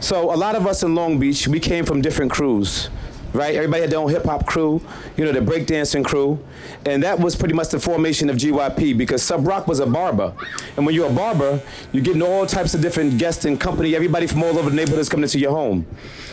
So 0.00 0.32
a 0.32 0.36
lot 0.36 0.54
of 0.54 0.66
us 0.66 0.82
in 0.82 0.94
Long 0.94 1.18
Beach, 1.18 1.46
we 1.46 1.60
came 1.60 1.84
from 1.84 2.00
different 2.00 2.32
crews, 2.32 2.88
right? 3.36 3.54
Everybody 3.54 3.82
had 3.82 3.90
their 3.90 3.98
own 3.98 4.10
hip 4.10 4.24
hop 4.24 4.46
crew, 4.46 4.80
you 5.16 5.24
know, 5.24 5.32
the 5.32 5.40
breakdancing 5.40 6.04
crew, 6.04 6.38
and 6.84 7.02
that 7.02 7.18
was 7.18 7.36
pretty 7.36 7.54
much 7.54 7.68
the 7.68 7.78
formation 7.78 8.30
of 8.30 8.36
GYP 8.36 8.96
because 8.96 9.22
Subroc 9.22 9.66
was 9.66 9.80
a 9.80 9.86
barber, 9.86 10.34
and 10.76 10.84
when 10.84 10.94
you're 10.94 11.10
a 11.10 11.14
barber, 11.14 11.60
you're 11.92 12.02
getting 12.02 12.22
all 12.22 12.46
types 12.46 12.74
of 12.74 12.80
different 12.80 13.18
guests 13.18 13.44
and 13.44 13.60
company. 13.60 13.94
Everybody 13.94 14.26
from 14.26 14.42
all 14.42 14.58
over 14.58 14.70
the 14.70 14.76
neighborhood 14.76 15.00
is 15.00 15.08
coming 15.08 15.24
into 15.24 15.38
your 15.38 15.52
home. 15.52 15.86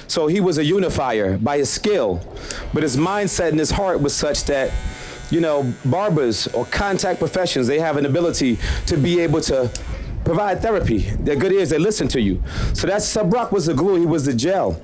So 0.07 0.27
he 0.27 0.39
was 0.39 0.57
a 0.57 0.63
unifier 0.63 1.37
by 1.37 1.57
his 1.57 1.69
skill, 1.69 2.21
but 2.73 2.83
his 2.83 2.97
mindset 2.97 3.49
and 3.49 3.59
his 3.59 3.71
heart 3.71 4.01
was 4.01 4.15
such 4.15 4.45
that 4.45 4.71
you 5.31 5.41
know, 5.41 5.73
barbers 5.85 6.47
or 6.49 6.65
contact 6.65 7.17
professions, 7.17 7.65
they 7.65 7.79
have 7.79 7.97
an 7.97 8.05
ability 8.05 8.57
to 8.85 8.95
be 8.95 9.19
able 9.19 9.41
to 9.41 9.71
provide 10.23 10.61
therapy. 10.61 10.99
They're 10.99 11.35
good 11.35 11.51
ears, 11.51 11.69
they 11.69 11.79
listen 11.79 12.07
to 12.09 12.21
you. 12.21 12.43
So 12.73 12.87
that 12.87 13.01
Subroc 13.01 13.51
was 13.51 13.65
the 13.65 13.73
glue, 13.73 13.99
he 13.99 14.05
was 14.05 14.25
the 14.25 14.33
gel. 14.33 14.79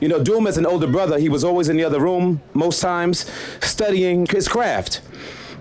You 0.00 0.08
know, 0.08 0.22
Doom 0.22 0.46
as 0.46 0.58
an 0.58 0.66
older 0.66 0.86
brother, 0.86 1.18
he 1.18 1.28
was 1.28 1.44
always 1.44 1.68
in 1.68 1.76
the 1.76 1.84
other 1.84 2.00
room, 2.00 2.40
most 2.54 2.80
times, 2.80 3.30
studying 3.60 4.26
his 4.26 4.48
craft. 4.48 5.00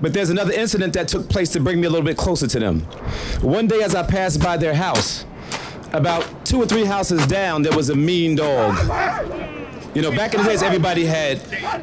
But 0.01 0.13
there's 0.13 0.29
another 0.29 0.53
incident 0.53 0.93
that 0.93 1.07
took 1.07 1.29
place 1.29 1.49
to 1.51 1.59
bring 1.59 1.81
me 1.81 1.87
a 1.87 1.89
little 1.89 2.05
bit 2.05 2.17
closer 2.17 2.47
to 2.47 2.59
them. 2.59 2.81
One 3.41 3.67
day 3.67 3.81
as 3.81 3.95
I 3.95 4.03
passed 4.03 4.41
by 4.41 4.57
their 4.57 4.73
house, 4.73 5.25
about 5.91 6.45
two 6.45 6.61
or 6.61 6.65
three 6.65 6.85
houses 6.85 7.25
down, 7.27 7.63
there 7.63 7.75
was 7.75 7.89
a 7.89 7.95
mean 7.95 8.35
dog. 8.35 8.77
You 9.95 10.03
know, 10.03 10.11
back 10.11 10.35
in 10.35 10.43
the 10.43 10.47
days, 10.47 10.61
everybody 10.61 11.03
had 11.03 11.41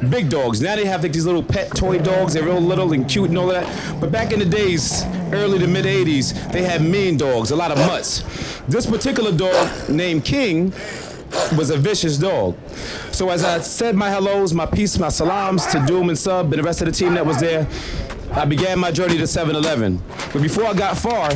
big 0.09 0.29
dogs. 0.29 0.61
Now 0.61 0.77
they 0.77 0.85
have 0.85 1.03
like 1.03 1.11
these 1.11 1.25
little 1.25 1.43
pet 1.43 1.75
toy 1.75 1.99
dogs. 1.99 2.33
They're 2.33 2.43
real 2.43 2.61
little 2.61 2.93
and 2.93 3.07
cute 3.07 3.29
and 3.29 3.37
all 3.37 3.47
that. 3.47 3.99
But 3.99 4.11
back 4.11 4.31
in 4.31 4.39
the 4.39 4.45
days, 4.45 5.03
early 5.33 5.59
to 5.59 5.67
mid 5.67 5.85
80s, 5.85 6.51
they 6.53 6.63
had 6.63 6.81
mean 6.81 7.17
dogs, 7.17 7.51
a 7.51 7.55
lot 7.55 7.69
of 7.69 7.77
mutts. 7.79 8.23
This 8.67 8.85
particular 8.85 9.31
dog 9.31 9.89
named 9.89 10.23
King 10.23 10.73
was 11.57 11.69
a 11.69 11.77
vicious 11.77 12.17
dog. 12.17 12.57
So 13.11 13.29
as 13.29 13.43
I 13.43 13.59
said 13.59 13.95
my 13.95 14.09
hellos, 14.09 14.53
my 14.53 14.65
peace, 14.65 14.97
my 14.97 15.09
salams 15.09 15.65
to 15.67 15.83
Doom 15.85 16.09
and 16.09 16.17
Sub 16.17 16.45
and 16.45 16.53
the 16.53 16.63
rest 16.63 16.81
of 16.81 16.87
the 16.87 16.91
team 16.91 17.13
that 17.15 17.25
was 17.25 17.39
there, 17.39 17.67
I 18.31 18.45
began 18.45 18.79
my 18.79 18.91
journey 18.91 19.17
to 19.17 19.23
7-Eleven. 19.23 20.01
But 20.33 20.41
before 20.41 20.65
I 20.65 20.73
got 20.73 20.97
far, 20.97 21.29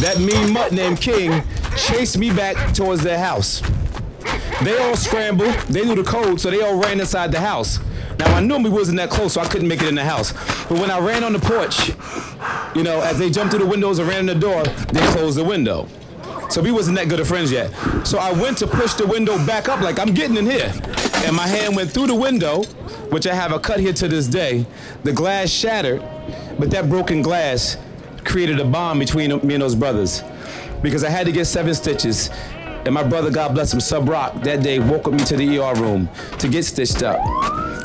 that 0.00 0.18
mean 0.20 0.52
mutt 0.52 0.72
named 0.72 1.00
King 1.00 1.42
chased 1.76 2.16
me 2.18 2.32
back 2.32 2.72
towards 2.74 3.02
their 3.02 3.18
house. 3.18 3.62
They 4.62 4.76
all 4.78 4.96
scrambled. 4.96 5.54
They 5.68 5.84
knew 5.84 5.94
the 5.94 6.04
code, 6.04 6.40
so 6.40 6.50
they 6.50 6.60
all 6.60 6.76
ran 6.76 7.00
inside 7.00 7.32
the 7.32 7.40
house. 7.40 7.78
Now 8.18 8.34
I 8.36 8.40
knew 8.40 8.58
we 8.58 8.68
wasn't 8.68 8.98
that 8.98 9.08
close, 9.08 9.32
so 9.32 9.40
I 9.40 9.48
couldn't 9.48 9.68
make 9.68 9.80
it 9.80 9.88
in 9.88 9.94
the 9.94 10.04
house. 10.04 10.32
But 10.68 10.78
when 10.78 10.90
I 10.90 10.98
ran 10.98 11.24
on 11.24 11.32
the 11.32 11.38
porch, 11.38 11.88
you 12.76 12.82
know, 12.82 13.00
as 13.00 13.18
they 13.18 13.30
jumped 13.30 13.52
through 13.52 13.64
the 13.64 13.70
windows 13.70 13.98
and 13.98 14.08
ran 14.08 14.20
in 14.20 14.26
the 14.26 14.34
door, 14.34 14.62
they 14.62 15.00
closed 15.12 15.38
the 15.38 15.44
window. 15.44 15.88
So 16.50 16.60
we 16.60 16.72
wasn't 16.72 16.96
that 16.98 17.08
good 17.08 17.20
of 17.20 17.28
friends 17.28 17.52
yet. 17.52 17.72
So 18.04 18.18
I 18.18 18.32
went 18.32 18.58
to 18.58 18.66
push 18.66 18.94
the 18.94 19.06
window 19.06 19.38
back 19.46 19.68
up 19.68 19.80
like 19.80 19.98
I'm 19.98 20.12
getting 20.12 20.36
in 20.36 20.46
here. 20.46 20.72
And 21.24 21.36
my 21.36 21.46
hand 21.46 21.76
went 21.76 21.90
through 21.90 22.08
the 22.08 22.14
window, 22.14 22.64
which 23.10 23.26
I 23.26 23.34
have 23.34 23.52
a 23.52 23.58
cut 23.58 23.78
here 23.80 23.92
to 23.92 24.08
this 24.08 24.26
day. 24.26 24.66
The 25.04 25.12
glass 25.12 25.48
shattered, 25.48 26.02
but 26.58 26.70
that 26.70 26.88
broken 26.88 27.22
glass 27.22 27.76
created 28.24 28.58
a 28.60 28.64
bond 28.64 28.98
between 29.00 29.30
me 29.46 29.54
and 29.54 29.62
those 29.62 29.74
brothers. 29.74 30.22
Because 30.82 31.04
I 31.04 31.10
had 31.10 31.26
to 31.26 31.32
get 31.32 31.44
seven 31.44 31.74
stitches 31.74 32.30
and 32.84 32.94
my 32.94 33.02
brother, 33.02 33.30
God 33.30 33.54
bless 33.54 33.74
him, 33.74 33.80
Subroc, 33.80 34.42
that 34.44 34.62
day 34.62 34.78
woke 34.78 35.06
up 35.06 35.12
me 35.12 35.22
to 35.24 35.36
the 35.36 35.58
ER 35.58 35.74
room 35.74 36.08
to 36.38 36.48
get 36.48 36.64
stitched 36.64 37.02
up. 37.02 37.18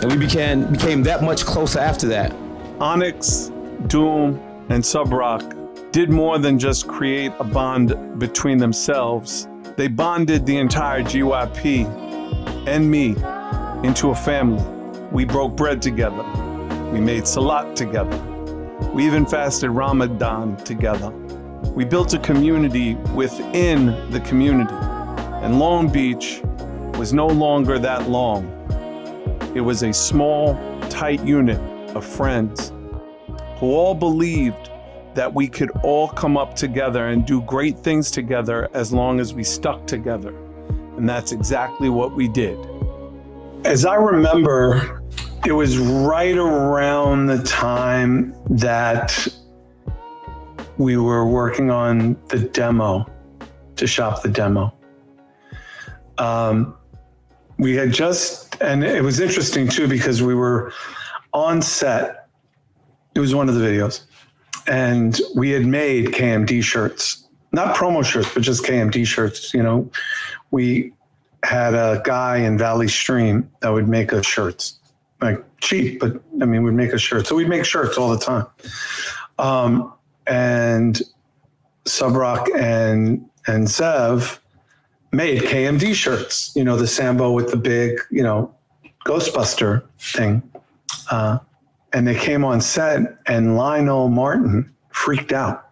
And 0.01 0.09
we 0.09 0.17
became, 0.17 0.71
became 0.71 1.03
that 1.03 1.21
much 1.21 1.45
closer 1.45 1.79
after 1.79 2.07
that. 2.07 2.33
Onyx, 2.79 3.51
Doom, 3.87 4.39
and 4.69 4.81
Subroc 4.81 5.64
did 5.95 6.09
more 6.09 6.37
than 6.37 6.59
just 6.59 6.89
create 6.89 7.31
a 7.39 7.43
bond 7.45 8.19
between 8.19 8.57
themselves. 8.57 9.47
They 9.77 9.87
bonded 9.87 10.45
the 10.45 10.57
entire 10.57 11.01
GYP 11.01 11.85
and 12.67 12.91
me 12.91 13.15
into 13.87 14.09
a 14.09 14.15
family. 14.15 14.61
We 15.13 15.23
broke 15.23 15.55
bread 15.55 15.81
together. 15.81 16.21
We 16.91 16.99
made 16.99 17.25
salat 17.25 17.77
together. 17.77 18.17
We 18.93 19.05
even 19.05 19.25
fasted 19.25 19.69
Ramadan 19.69 20.57
together. 20.65 21.11
We 21.73 21.85
built 21.85 22.13
a 22.13 22.19
community 22.19 22.95
within 23.15 23.85
the 24.11 24.19
community. 24.19 24.75
And 25.45 25.59
Long 25.59 25.87
Beach 25.87 26.41
was 26.97 27.13
no 27.13 27.27
longer 27.27 27.79
that 27.79 28.09
long. 28.09 28.43
It 29.55 29.61
was 29.61 29.81
a 29.81 29.93
small, 29.93 30.59
tight 30.89 31.23
unit 31.23 31.61
of 31.95 32.03
friends 32.05 32.73
who 33.59 33.67
all 33.67 33.95
believed 33.95 34.71
that 35.15 35.33
we 35.33 35.47
could 35.47 35.71
all 35.83 36.09
come 36.09 36.37
up 36.37 36.55
together 36.55 37.07
and 37.07 37.25
do 37.25 37.41
great 37.41 37.79
things 37.79 38.11
together 38.11 38.69
as 38.73 38.93
long 38.93 39.19
as 39.19 39.33
we 39.33 39.43
stuck 39.43 39.87
together. 39.87 40.35
And 40.97 41.07
that's 41.09 41.31
exactly 41.31 41.89
what 41.89 42.15
we 42.15 42.27
did. 42.27 42.57
As 43.65 43.85
I 43.85 43.95
remember, 43.95 45.01
it 45.45 45.53
was 45.53 45.77
right 45.77 46.37
around 46.37 47.27
the 47.27 47.41
time 47.43 48.35
that 48.49 49.27
we 50.77 50.97
were 50.97 51.25
working 51.25 51.71
on 51.71 52.17
the 52.27 52.39
demo 52.39 53.05
to 53.77 53.87
shop 53.87 54.21
the 54.21 54.29
demo. 54.29 54.73
Um, 56.17 56.75
we 57.57 57.75
had 57.75 57.91
just, 57.91 58.61
and 58.61 58.83
it 58.83 59.03
was 59.03 59.19
interesting 59.19 59.67
too 59.67 59.87
because 59.87 60.21
we 60.21 60.35
were 60.35 60.73
on 61.33 61.61
set. 61.61 62.27
It 63.15 63.19
was 63.19 63.33
one 63.33 63.47
of 63.47 63.55
the 63.55 63.61
videos, 63.61 64.03
and 64.67 65.19
we 65.35 65.51
had 65.51 65.65
made 65.65 66.07
KMD 66.07 66.63
shirts, 66.63 67.25
not 67.51 67.75
promo 67.75 68.03
shirts, 68.03 68.33
but 68.33 68.43
just 68.43 68.63
KMD 68.63 69.05
shirts. 69.05 69.53
You 69.53 69.63
know, 69.63 69.89
we 70.51 70.93
had 71.43 71.73
a 71.73 72.01
guy 72.03 72.37
in 72.37 72.57
Valley 72.57 72.87
Stream 72.87 73.49
that 73.61 73.69
would 73.69 73.87
make 73.87 74.13
us 74.13 74.25
shirts, 74.25 74.79
like 75.21 75.43
cheap, 75.59 75.99
but 75.99 76.21
I 76.41 76.45
mean, 76.45 76.63
we'd 76.63 76.73
make 76.73 76.93
us 76.93 77.01
shirts. 77.01 77.29
So 77.29 77.35
we'd 77.35 77.49
make 77.49 77.65
shirts 77.65 77.97
all 77.97 78.09
the 78.09 78.19
time. 78.19 78.47
Um, 79.37 79.93
and 80.27 81.01
Subroc 81.85 82.47
and 82.55 83.29
and 83.47 83.67
Zev 83.67 84.39
made 85.11 85.43
KMD 85.43 85.93
shirts. 85.93 86.51
You 86.55 86.63
know, 86.63 86.77
the 86.77 86.87
Sambo 86.87 87.31
with 87.31 87.51
the 87.51 87.57
big, 87.57 87.99
you 88.09 88.23
know, 88.23 88.53
Ghostbuster 89.05 89.83
thing. 89.99 90.41
Uh, 91.11 91.39
and 91.95 92.05
they 92.05 92.13
came 92.13 92.43
on 92.43 92.59
set, 92.59 92.99
and 93.25 93.55
Lionel 93.55 94.09
Martin 94.09 94.69
freaked 94.89 95.31
out, 95.31 95.69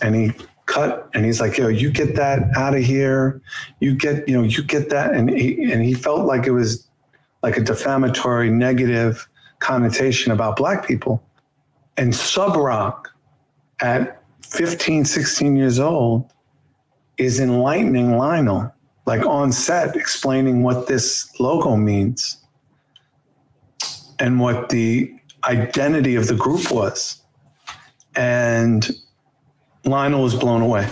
and 0.00 0.16
he 0.16 0.32
cut, 0.66 1.08
and 1.14 1.24
he's 1.24 1.40
like, 1.40 1.56
"Yo, 1.56 1.68
you 1.68 1.88
get 1.88 2.16
that 2.16 2.40
out 2.56 2.74
of 2.74 2.82
here. 2.82 3.40
You 3.78 3.94
get, 3.94 4.28
you 4.28 4.36
know, 4.36 4.42
you 4.42 4.60
get 4.64 4.90
that." 4.90 5.14
And 5.14 5.30
he 5.30 5.72
and 5.72 5.84
he 5.84 5.94
felt 5.94 6.26
like 6.26 6.48
it 6.48 6.50
was 6.50 6.84
like 7.44 7.56
a 7.56 7.60
defamatory, 7.60 8.50
negative 8.50 9.28
connotation 9.60 10.32
about 10.32 10.56
black 10.56 10.84
people. 10.84 11.22
And 11.96 12.12
Subroc 12.12 13.04
at 13.80 14.20
15, 14.44 15.04
16 15.04 15.54
years 15.54 15.78
old 15.78 16.28
is 17.18 17.38
enlightening 17.38 18.16
Lionel, 18.18 18.74
like 19.06 19.24
on 19.24 19.52
set, 19.52 19.94
explaining 19.94 20.64
what 20.64 20.88
this 20.88 21.38
logo 21.38 21.76
means 21.76 22.41
and 24.22 24.38
what 24.38 24.68
the 24.68 25.12
identity 25.44 26.14
of 26.14 26.28
the 26.28 26.34
group 26.34 26.70
was. 26.70 27.20
And 28.14 28.88
Lionel 29.84 30.22
was 30.22 30.36
blown 30.36 30.62
away. 30.62 30.88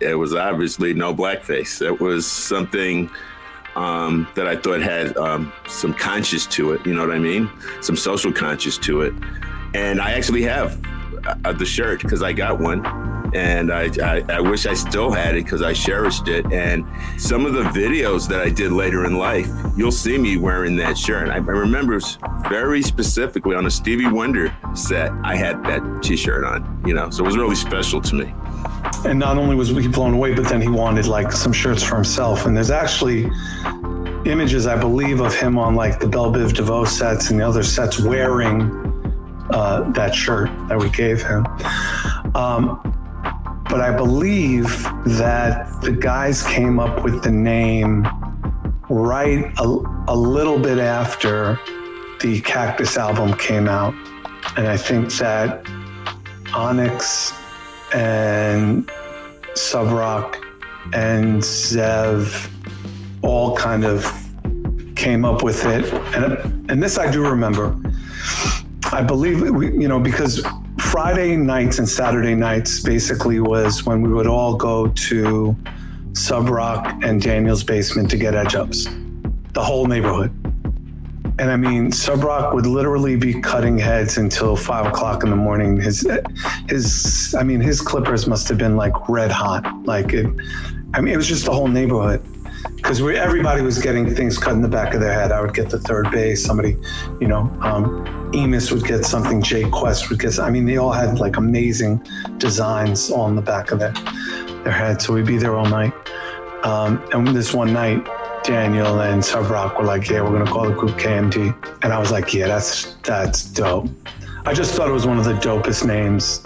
It 0.00 0.16
was 0.16 0.34
obviously 0.34 0.92
no 0.92 1.14
blackface. 1.14 1.80
It 1.80 1.98
was 1.98 2.26
something 2.26 3.10
um, 3.74 4.28
that 4.34 4.46
I 4.46 4.56
thought 4.56 4.82
had 4.82 5.16
um, 5.16 5.50
some 5.66 5.94
conscience 5.94 6.46
to 6.48 6.72
it. 6.72 6.84
You 6.86 6.92
know 6.92 7.06
what 7.06 7.16
I 7.16 7.18
mean? 7.18 7.50
Some 7.80 7.96
social 7.96 8.30
conscience 8.30 8.76
to 8.78 9.00
it. 9.00 9.14
And 9.72 9.98
I 9.98 10.12
actually 10.12 10.42
have 10.42 10.78
uh, 11.44 11.52
the 11.52 11.64
shirt 11.64 12.02
because 12.02 12.22
I 12.22 12.34
got 12.34 12.60
one. 12.60 12.82
And 13.34 13.72
I, 13.72 13.90
I, 14.02 14.24
I 14.28 14.40
wish 14.40 14.64
I 14.64 14.74
still 14.74 15.10
had 15.10 15.34
it 15.34 15.44
because 15.44 15.60
I 15.60 15.72
cherished 15.72 16.28
it. 16.28 16.50
And 16.52 16.86
some 17.20 17.44
of 17.44 17.52
the 17.52 17.62
videos 17.62 18.28
that 18.28 18.40
I 18.40 18.48
did 18.48 18.70
later 18.70 19.04
in 19.06 19.16
life, 19.18 19.48
you'll 19.76 19.92
see 19.92 20.16
me 20.18 20.36
wearing 20.36 20.76
that 20.76 20.96
shirt. 20.96 21.28
I, 21.28 21.34
I 21.34 21.38
remember 21.38 22.00
very 22.48 22.80
specifically 22.82 23.56
on 23.56 23.66
a 23.66 23.70
Stevie 23.70 24.06
Wonder 24.06 24.54
set, 24.74 25.10
I 25.24 25.34
had 25.34 25.64
that 25.64 26.02
t 26.02 26.16
shirt 26.16 26.44
on, 26.44 26.82
you 26.86 26.94
know, 26.94 27.10
so 27.10 27.24
it 27.24 27.26
was 27.26 27.36
really 27.36 27.56
special 27.56 28.00
to 28.02 28.14
me. 28.14 28.32
And 29.04 29.18
not 29.18 29.36
only 29.36 29.56
was 29.56 29.70
he 29.70 29.88
blown 29.88 30.14
away, 30.14 30.34
but 30.34 30.46
then 30.46 30.60
he 30.60 30.68
wanted 30.68 31.06
like 31.06 31.32
some 31.32 31.52
shirts 31.52 31.82
for 31.82 31.96
himself. 31.96 32.46
And 32.46 32.56
there's 32.56 32.70
actually 32.70 33.30
images, 34.26 34.66
I 34.66 34.78
believe, 34.78 35.20
of 35.20 35.34
him 35.34 35.58
on 35.58 35.74
like 35.74 36.00
the 36.00 36.06
Belle 36.06 36.32
Biv 36.32 36.54
DeVoe 36.54 36.84
sets 36.84 37.30
and 37.30 37.40
the 37.40 37.46
other 37.46 37.62
sets 37.62 38.00
wearing 38.00 38.70
uh, 39.50 39.90
that 39.90 40.14
shirt 40.14 40.50
that 40.68 40.78
we 40.78 40.88
gave 40.90 41.22
him. 41.22 41.46
Um, 42.34 42.80
but 43.74 43.80
I 43.80 43.90
believe 43.90 44.84
that 45.18 45.80
the 45.82 45.90
guys 45.90 46.44
came 46.44 46.78
up 46.78 47.02
with 47.02 47.24
the 47.24 47.30
name 47.32 48.06
right 48.88 49.52
a, 49.58 49.64
a 50.06 50.14
little 50.14 50.60
bit 50.60 50.78
after 50.78 51.58
the 52.20 52.40
Cactus 52.42 52.96
album 52.96 53.36
came 53.36 53.66
out. 53.66 53.92
And 54.56 54.68
I 54.68 54.76
think 54.76 55.12
that 55.14 55.66
Onyx 56.54 57.32
and 57.92 58.86
Subroc 59.54 60.36
and 60.92 61.42
Zev 61.42 62.48
all 63.22 63.56
kind 63.56 63.84
of 63.84 64.06
came 64.94 65.24
up 65.24 65.42
with 65.42 65.64
it. 65.64 65.92
And, 66.14 66.70
and 66.70 66.80
this 66.80 66.96
I 66.96 67.10
do 67.10 67.26
remember. 67.26 67.76
I 68.92 69.02
believe, 69.02 69.40
we, 69.50 69.72
you 69.72 69.88
know, 69.88 69.98
because 69.98 70.46
Friday 70.94 71.34
nights 71.34 71.80
and 71.80 71.88
Saturday 71.88 72.36
nights 72.36 72.78
basically 72.78 73.40
was 73.40 73.84
when 73.84 74.00
we 74.00 74.12
would 74.12 74.28
all 74.28 74.54
go 74.54 74.86
to 74.86 75.56
Subroc 76.12 77.04
and 77.04 77.20
Daniel's 77.20 77.64
basement 77.64 78.08
to 78.10 78.16
get 78.16 78.36
edge 78.36 78.54
ups, 78.54 78.86
the 79.54 79.60
whole 79.60 79.86
neighborhood. 79.86 80.30
And 81.40 81.50
I 81.50 81.56
mean, 81.56 81.90
Subroc 81.90 82.54
would 82.54 82.66
literally 82.66 83.16
be 83.16 83.40
cutting 83.40 83.76
heads 83.76 84.18
until 84.18 84.54
five 84.54 84.86
o'clock 84.86 85.24
in 85.24 85.30
the 85.30 85.36
morning. 85.36 85.80
His, 85.80 86.08
his, 86.68 87.34
I 87.36 87.42
mean, 87.42 87.58
his 87.58 87.80
clippers 87.80 88.28
must 88.28 88.46
have 88.46 88.58
been 88.58 88.76
like 88.76 89.08
red 89.08 89.32
hot. 89.32 89.64
Like 89.84 90.12
it, 90.12 90.26
I 90.94 91.00
mean, 91.00 91.12
it 91.12 91.16
was 91.16 91.26
just 91.26 91.44
the 91.46 91.52
whole 91.52 91.66
neighborhood 91.66 92.24
because 92.76 93.00
everybody 93.00 93.62
was 93.62 93.78
getting 93.78 94.14
things 94.14 94.38
cut 94.38 94.52
in 94.52 94.62
the 94.62 94.68
back 94.68 94.94
of 94.94 95.00
their 95.00 95.12
head. 95.12 95.32
I 95.32 95.40
would 95.40 95.54
get 95.54 95.70
the 95.70 95.78
third 95.78 96.10
base. 96.10 96.44
Somebody, 96.44 96.76
you 97.20 97.28
know, 97.28 97.50
um, 97.60 98.30
Emus 98.34 98.70
would 98.70 98.84
get 98.84 99.04
something. 99.04 99.42
Jay 99.42 99.68
Quest 99.70 100.10
would 100.10 100.18
get. 100.20 100.38
I 100.38 100.50
mean, 100.50 100.66
they 100.66 100.76
all 100.76 100.92
had 100.92 101.18
like 101.18 101.36
amazing 101.36 102.06
designs 102.38 103.10
on 103.10 103.36
the 103.36 103.42
back 103.42 103.70
of 103.70 103.78
their 103.78 103.92
their 104.64 104.72
head. 104.72 105.00
So 105.00 105.14
we'd 105.14 105.26
be 105.26 105.38
there 105.38 105.56
all 105.56 105.66
night. 105.66 105.92
Um, 106.62 107.02
and 107.12 107.28
this 107.28 107.52
one 107.52 107.72
night, 107.72 108.04
Daniel 108.44 109.00
and 109.00 109.22
Subroc 109.22 109.78
were 109.78 109.84
like, 109.84 110.08
"Yeah, 110.08 110.22
we're 110.22 110.38
gonna 110.38 110.50
call 110.50 110.66
the 110.66 110.74
group 110.74 110.96
KMD," 110.98 111.54
and 111.82 111.92
I 111.92 111.98
was 111.98 112.10
like, 112.10 112.32
"Yeah, 112.32 112.46
that's 112.46 112.94
that's 113.02 113.44
dope." 113.44 113.88
I 114.46 114.52
just 114.52 114.74
thought 114.74 114.88
it 114.88 114.92
was 114.92 115.06
one 115.06 115.18
of 115.18 115.24
the 115.24 115.34
dopest 115.34 115.86
names 115.86 116.42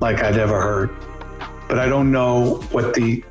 like 0.00 0.22
I'd 0.22 0.36
ever 0.36 0.60
heard, 0.60 0.90
but 1.68 1.78
I 1.78 1.86
don't 1.86 2.10
know 2.12 2.56
what 2.70 2.94
the 2.94 3.24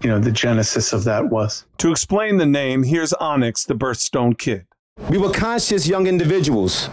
you 0.00 0.08
know 0.08 0.18
the 0.18 0.32
genesis 0.32 0.92
of 0.92 1.04
that 1.04 1.28
was. 1.28 1.64
To 1.78 1.90
explain 1.90 2.38
the 2.38 2.46
name, 2.46 2.82
here's 2.82 3.12
Onyx, 3.14 3.64
the 3.64 3.74
Birthstone 3.74 4.38
Kid. 4.38 4.66
We 5.08 5.18
were 5.18 5.30
conscious 5.30 5.86
young 5.86 6.06
individuals. 6.06 6.88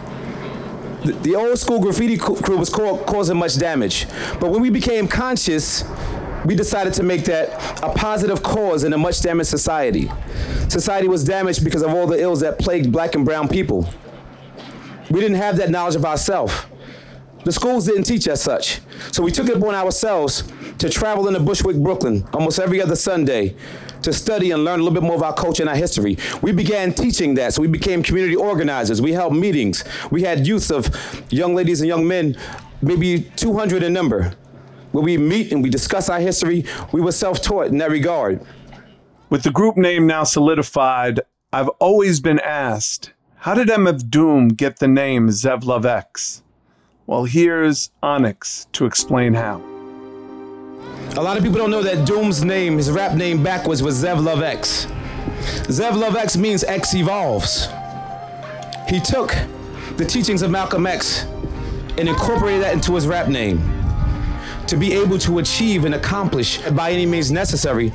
The, 1.04 1.12
the 1.22 1.36
old 1.36 1.58
school 1.58 1.80
graffiti 1.80 2.16
crew 2.16 2.56
was 2.56 2.70
co- 2.70 2.98
causing 3.04 3.36
much 3.36 3.58
damage, 3.58 4.06
but 4.40 4.50
when 4.50 4.60
we 4.60 4.70
became 4.70 5.06
conscious 5.06 5.84
we 6.44 6.54
decided 6.54 6.94
to 6.94 7.02
make 7.02 7.24
that 7.24 7.82
a 7.82 7.92
positive 7.92 8.42
cause 8.42 8.84
in 8.84 8.92
a 8.92 8.98
much 8.98 9.20
damaged 9.20 9.50
society. 9.50 10.10
Society 10.68 11.08
was 11.08 11.24
damaged 11.24 11.64
because 11.64 11.82
of 11.82 11.90
all 11.90 12.06
the 12.06 12.18
ills 12.18 12.40
that 12.40 12.58
plagued 12.58 12.92
black 12.92 13.14
and 13.14 13.24
brown 13.24 13.48
people. 13.48 13.88
We 15.10 15.20
didn't 15.20 15.36
have 15.36 15.56
that 15.56 15.70
knowledge 15.70 15.96
of 15.96 16.04
ourselves. 16.04 16.54
The 17.44 17.52
schools 17.52 17.86
didn't 17.86 18.04
teach 18.04 18.28
us 18.28 18.42
such. 18.42 18.80
So 19.12 19.22
we 19.22 19.30
took 19.30 19.48
it 19.48 19.56
upon 19.56 19.74
ourselves 19.74 20.50
to 20.78 20.88
travel 20.88 21.28
into 21.28 21.40
Bushwick, 21.40 21.76
Brooklyn, 21.76 22.26
almost 22.32 22.58
every 22.58 22.80
other 22.80 22.96
Sunday 22.96 23.54
to 24.02 24.12
study 24.12 24.52
and 24.52 24.64
learn 24.64 24.80
a 24.80 24.82
little 24.82 24.94
bit 24.94 25.02
more 25.02 25.16
of 25.16 25.22
our 25.22 25.34
culture 25.34 25.62
and 25.62 25.70
our 25.70 25.76
history. 25.76 26.16
We 26.40 26.52
began 26.52 26.92
teaching 26.92 27.34
that, 27.34 27.54
so 27.54 27.62
we 27.62 27.68
became 27.68 28.02
community 28.02 28.36
organizers. 28.36 29.02
We 29.02 29.12
held 29.12 29.36
meetings. 29.36 29.84
We 30.10 30.22
had 30.22 30.46
youths 30.46 30.70
of 30.70 30.88
young 31.30 31.54
ladies 31.54 31.80
and 31.80 31.88
young 31.88 32.06
men, 32.06 32.36
maybe 32.80 33.22
200 33.36 33.82
in 33.82 33.92
number 33.92 34.34
where 34.92 35.04
we 35.04 35.18
meet 35.18 35.52
and 35.52 35.62
we 35.62 35.70
discuss 35.70 36.08
our 36.08 36.20
history, 36.20 36.64
we 36.92 37.00
were 37.00 37.12
self 37.12 37.42
taught 37.42 37.66
in 37.66 37.78
that 37.78 37.90
regard. 37.90 38.44
With 39.30 39.42
the 39.42 39.50
group 39.50 39.76
name 39.76 40.06
now 40.06 40.24
solidified, 40.24 41.20
I've 41.52 41.68
always 41.80 42.20
been 42.20 42.40
asked, 42.40 43.12
how 43.36 43.54
did 43.54 43.68
MF 43.68 44.10
Doom 44.10 44.48
get 44.48 44.78
the 44.78 44.88
name 44.88 45.28
Zev 45.28 45.64
Love 45.64 45.86
X? 45.86 46.42
Well, 47.06 47.24
here's 47.24 47.90
Onyx 48.02 48.66
to 48.72 48.86
explain 48.86 49.34
how. 49.34 49.67
A 51.18 51.22
lot 51.28 51.36
of 51.36 51.42
people 51.42 51.58
don't 51.58 51.72
know 51.72 51.82
that 51.82 52.06
Doom's 52.06 52.44
name, 52.44 52.76
his 52.76 52.92
rap 52.92 53.16
name 53.16 53.42
backwards, 53.42 53.82
was 53.82 54.00
Zev 54.00 54.22
Love 54.22 54.40
X. 54.40 54.86
Zev 55.66 55.96
Love 55.96 56.14
X 56.14 56.36
means 56.36 56.62
X 56.62 56.94
evolves. 56.94 57.66
He 58.88 59.00
took 59.00 59.34
the 59.96 60.04
teachings 60.04 60.42
of 60.42 60.52
Malcolm 60.52 60.86
X 60.86 61.24
and 61.98 62.08
incorporated 62.08 62.62
that 62.62 62.72
into 62.72 62.94
his 62.94 63.08
rap 63.08 63.26
name 63.26 63.58
to 64.68 64.76
be 64.76 64.92
able 64.92 65.18
to 65.18 65.40
achieve 65.40 65.86
and 65.86 65.96
accomplish 65.96 66.60
by 66.70 66.92
any 66.92 67.04
means 67.04 67.32
necessary. 67.32 67.92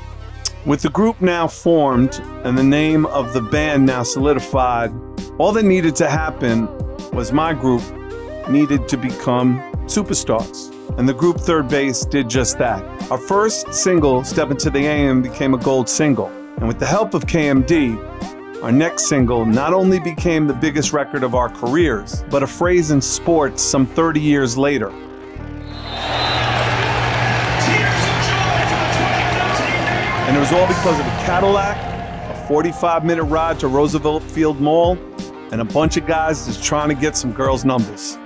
With 0.65 0.81
the 0.81 0.89
group 0.89 1.21
now 1.21 1.47
formed 1.47 2.19
and 2.43 2.57
the 2.57 2.63
name 2.63 3.05
of 3.05 3.31
the 3.31 3.41
band 3.41 3.85
now 3.85 4.03
solidified, 4.03 4.91
all 5.37 5.53
that 5.53 5.63
needed 5.63 5.95
to 5.95 6.09
happen 6.09 6.67
was 7.13 7.31
my 7.31 7.53
group 7.53 7.83
needed 8.49 8.89
to 8.89 8.97
become 8.97 9.59
superstars. 9.85 10.72
And 10.97 11.09
the 11.09 11.13
group 11.13 11.39
Third 11.39 11.67
Base 11.69 12.05
did 12.05 12.29
just 12.29 12.57
that. 12.59 12.83
Our 13.11 13.17
first 13.17 13.73
single, 13.73 14.23
Steppin' 14.23 14.57
to 14.57 14.69
the 14.69 14.85
A.M., 14.85 15.21
became 15.21 15.53
a 15.53 15.57
gold 15.57 15.89
single. 15.89 16.27
And 16.57 16.67
with 16.67 16.79
the 16.79 16.85
help 16.85 17.13
of 17.13 17.25
KMD, 17.25 18.61
our 18.61 18.71
next 18.71 19.07
single 19.07 19.45
not 19.45 19.73
only 19.73 19.99
became 19.99 20.47
the 20.47 20.53
biggest 20.53 20.93
record 20.93 21.23
of 21.23 21.35
our 21.35 21.49
careers, 21.49 22.23
but 22.29 22.43
a 22.43 22.47
phrase 22.47 22.91
in 22.91 23.01
sports 23.01 23.61
some 23.61 23.85
30 23.85 24.21
years 24.21 24.57
later. 24.57 24.89
And 30.27 30.37
it 30.37 30.39
was 30.39 30.51
all 30.53 30.67
because 30.67 30.99
of 30.99 31.05
a 31.05 31.25
Cadillac, 31.25 31.75
a 32.31 32.47
45 32.47 33.03
minute 33.03 33.23
ride 33.23 33.59
to 33.59 33.67
Roosevelt 33.67 34.23
Field 34.23 34.61
Mall, 34.61 34.97
and 35.51 35.59
a 35.59 35.65
bunch 35.65 35.97
of 35.97 36.07
guys 36.07 36.45
just 36.45 36.63
trying 36.63 36.89
to 36.89 36.95
get 36.95 37.17
some 37.17 37.33
girls' 37.33 37.65
numbers. 37.65 38.17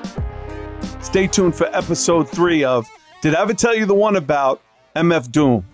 Stay 1.08 1.26
tuned 1.26 1.56
for 1.56 1.68
episode 1.74 2.28
three 2.28 2.66
of 2.66 2.86
Did 3.22 3.34
I 3.34 3.42
Ever 3.42 3.54
Tell 3.54 3.74
You 3.74 3.86
the 3.86 3.94
One 3.94 4.18
About 4.18 4.62
MF 4.94 5.32
Doom? 5.32 5.66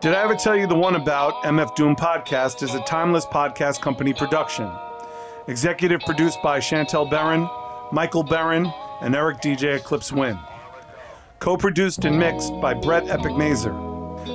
Did 0.00 0.14
I 0.14 0.24
Ever 0.24 0.34
Tell 0.34 0.56
You 0.56 0.66
the 0.66 0.74
One 0.74 0.96
About 0.96 1.44
MF 1.44 1.76
Doom 1.76 1.94
podcast 1.94 2.60
is 2.64 2.74
a 2.74 2.80
timeless 2.80 3.24
podcast 3.24 3.80
company 3.80 4.12
production. 4.12 4.68
Executive 5.46 6.00
produced 6.00 6.42
by 6.42 6.58
Chantel 6.58 7.08
Barron, 7.08 7.48
Michael 7.92 8.24
Barron, 8.24 8.66
and 9.00 9.14
Eric 9.14 9.40
DJ 9.40 9.76
Eclipse 9.76 10.10
Winn. 10.10 10.36
Co 11.38 11.56
produced 11.56 12.04
and 12.04 12.18
mixed 12.18 12.52
by 12.60 12.74
Brett 12.74 13.08
Epic 13.08 13.36
Mazer. 13.36 13.74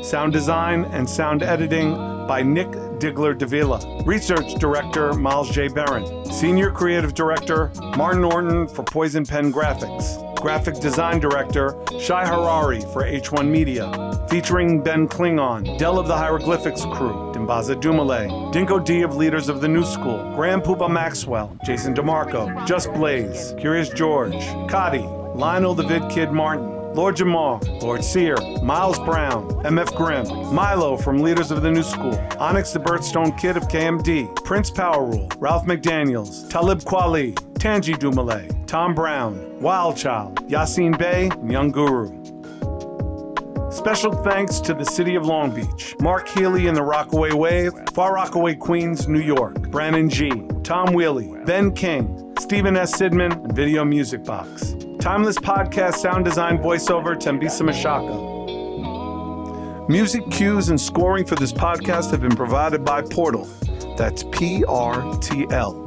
Sound 0.04 0.32
design 0.32 0.86
and 0.86 1.08
sound 1.08 1.44
editing 1.44 1.96
by 2.32 2.42
Nick 2.42 2.72
Digler 3.02 3.38
Davila. 3.38 4.04
Research 4.06 4.54
Director 4.54 5.12
Miles 5.12 5.50
J. 5.50 5.68
Barron. 5.68 6.24
Senior 6.32 6.72
Creative 6.72 7.14
Director 7.14 7.70
Martin 7.98 8.22
Norton 8.22 8.70
for 8.70 8.84
Poison 8.84 9.26
Pen 9.26 9.52
Graphics. 9.52 10.06
Graphic 10.38 10.80
Design 10.80 11.20
Director 11.20 11.76
Shai 12.00 12.26
Harari 12.26 12.80
for 12.94 13.04
H1 13.04 13.46
Media. 13.50 13.86
Featuring 14.30 14.82
Ben 14.82 15.10
Klingon, 15.10 15.78
Del 15.78 16.00
of 16.00 16.08
the 16.08 16.16
Hieroglyphics 16.16 16.84
Crew, 16.84 17.34
Dimbaza 17.34 17.76
Dumile, 17.76 18.54
Dinco 18.54 18.82
D 18.82 19.02
of 19.02 19.18
Leaders 19.18 19.50
of 19.50 19.60
the 19.60 19.68
New 19.68 19.84
School, 19.84 20.34
Graham 20.34 20.62
Pupa 20.62 20.88
Maxwell, 20.88 21.54
Jason 21.66 21.94
DeMarco, 21.94 22.66
Just 22.66 22.94
Blaze, 22.94 23.54
Curious 23.60 23.90
George, 23.90 24.36
Cotty, 24.72 25.04
Lionel 25.36 25.76
the 25.76 25.84
Vid 25.84 26.10
Kid 26.10 26.32
Martin, 26.32 26.81
Lord 26.94 27.16
Jamar, 27.16 27.82
Lord 27.82 28.04
Sear, 28.04 28.36
Miles 28.62 29.00
Brown, 29.00 29.50
MF 29.64 29.96
Grimm, 29.96 30.54
Milo 30.54 30.98
from 30.98 31.20
Leaders 31.20 31.50
of 31.50 31.62
the 31.62 31.72
New 31.72 31.84
School, 31.84 32.20
Onyx 32.38 32.74
the 32.74 32.80
Birthstone 32.80 33.38
Kid 33.40 33.56
of 33.56 33.64
KMD, 33.70 34.36
Prince 34.44 34.70
Power 34.70 35.06
Rule, 35.06 35.30
Ralph 35.38 35.66
McDaniels, 35.66 36.50
Talib 36.50 36.80
Kweli, 36.80 37.34
Tangi 37.58 37.94
Dumile, 37.94 38.68
Tom 38.68 38.94
Brown, 38.94 39.58
Wild 39.62 39.96
Child, 39.96 40.46
Yasin 40.50 40.98
Bey, 40.98 41.30
and 41.30 41.50
Young 41.50 41.72
Guru. 41.72 42.10
Special 43.72 44.12
thanks 44.12 44.60
to 44.60 44.74
the 44.74 44.84
City 44.84 45.16
of 45.16 45.26
Long 45.26 45.56
Beach, 45.56 45.96
Mark 46.02 46.28
Healy 46.28 46.68
and 46.68 46.76
the 46.76 46.84
Rockaway 46.84 47.32
Wave, 47.32 47.72
Far 47.94 48.14
Rockaway, 48.16 48.56
Queens, 48.56 49.08
New 49.08 49.22
York, 49.22 49.62
Brandon 49.70 50.10
G, 50.10 50.30
Tom 50.64 50.90
Wheely, 50.90 51.46
Ben 51.46 51.72
King, 51.72 52.34
Stephen 52.38 52.76
S. 52.76 52.94
Sidman, 52.94 53.32
and 53.32 53.56
Video 53.56 53.86
Music 53.86 54.26
Box. 54.26 54.76
Timeless 55.02 55.40
podcast 55.40 55.96
sound 55.96 56.24
design 56.26 56.60
voiceover 56.60 57.16
Thembisa 57.16 57.64
Mshaka. 57.64 58.30
Music 59.90 60.22
cues 60.30 60.70
and 60.70 60.80
scoring 60.80 61.26
for 61.26 61.34
this 61.34 61.52
podcast 61.52 62.12
have 62.12 62.22
been 62.22 62.36
provided 62.36 62.86
by 62.86 63.02
Portal. 63.02 63.50
That's 63.98 64.24
P 64.32 64.64
R 64.66 65.18
T 65.18 65.48
L. 65.50 65.84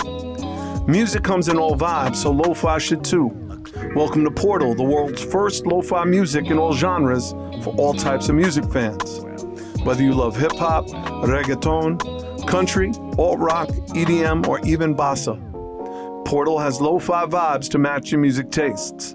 Music 0.89 1.23
comes 1.23 1.47
in 1.47 1.59
all 1.59 1.77
vibes, 1.77 2.17
so 2.17 2.33
lo 2.33 2.55
fi 2.55 2.79
should 2.79 3.05
too. 3.05 3.29
Welcome 3.95 4.25
to 4.25 4.33
Portal, 4.33 4.75
the 4.75 4.83
world's 4.83 5.23
first 5.23 5.65
lo 5.65 5.81
fi 5.81 6.05
music 6.05 6.47
in 6.47 6.59
all 6.59 6.75
genres 6.75 7.31
for 7.63 7.73
all 7.79 7.95
types 7.95 8.29
of 8.29 8.35
music 8.35 8.69
fans. 8.73 9.21
Whether 9.85 10.03
you 10.03 10.13
love 10.13 10.37
hip 10.37 10.57
hop, 10.57 10.89
reggaeton, 10.89 12.49
country, 12.49 12.91
alt 13.17 13.39
rock, 13.39 13.69
EDM, 13.69 14.49
or 14.49 14.59
even 14.67 14.93
bossa. 14.97 15.54
Portal 16.35 16.59
has 16.59 16.81
lo 16.81 16.99
fi 16.99 17.27
vibes 17.27 17.71
to 17.71 17.79
match 17.79 18.11
your 18.11 18.21
music 18.21 18.51
tastes. 18.51 19.15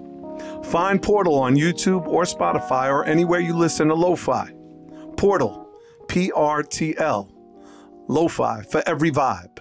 Find 0.64 1.02
Portal 1.02 1.34
on 1.34 1.54
YouTube 1.54 2.06
or 2.06 2.22
Spotify 2.22 2.88
or 2.88 3.04
anywhere 3.04 3.40
you 3.40 3.54
listen 3.54 3.88
to 3.88 3.94
lo 3.94 4.16
fi. 4.16 4.50
Portal, 5.18 5.68
P 6.08 6.32
R 6.32 6.62
T 6.62 6.96
L. 6.96 7.30
Lo 8.08 8.26
fi 8.26 8.62
for 8.62 8.82
every 8.86 9.10
vibe. 9.10 9.58